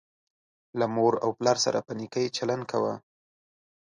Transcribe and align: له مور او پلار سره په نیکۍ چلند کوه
له 0.79 0.85
مور 0.95 1.13
او 1.23 1.29
پلار 1.37 1.57
سره 1.65 1.79
په 1.87 1.91
نیکۍ 1.99 2.25
چلند 2.37 2.63
کوه 2.71 2.93